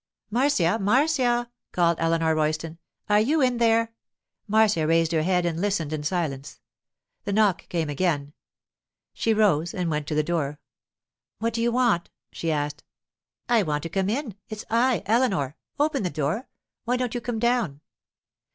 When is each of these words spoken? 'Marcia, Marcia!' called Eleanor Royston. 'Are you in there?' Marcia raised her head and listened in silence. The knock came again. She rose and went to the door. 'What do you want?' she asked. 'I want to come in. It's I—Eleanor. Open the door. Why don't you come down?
'Marcia, 0.31 0.79
Marcia!' 0.79 1.51
called 1.71 1.97
Eleanor 1.99 2.33
Royston. 2.33 2.79
'Are 3.07 3.19
you 3.19 3.39
in 3.39 3.57
there?' 3.57 3.93
Marcia 4.47 4.87
raised 4.87 5.11
her 5.11 5.21
head 5.21 5.45
and 5.45 5.61
listened 5.61 5.93
in 5.93 6.01
silence. 6.01 6.59
The 7.25 7.31
knock 7.33 7.69
came 7.69 7.87
again. 7.87 8.33
She 9.13 9.31
rose 9.31 9.75
and 9.75 9.91
went 9.91 10.07
to 10.07 10.15
the 10.15 10.23
door. 10.23 10.57
'What 11.37 11.53
do 11.53 11.61
you 11.61 11.71
want?' 11.71 12.09
she 12.31 12.51
asked. 12.51 12.83
'I 13.47 13.61
want 13.61 13.83
to 13.83 13.89
come 13.89 14.09
in. 14.09 14.33
It's 14.49 14.65
I—Eleanor. 14.71 15.55
Open 15.79 16.01
the 16.01 16.09
door. 16.09 16.47
Why 16.85 16.97
don't 16.97 17.13
you 17.13 17.21
come 17.21 17.37
down? 17.37 17.81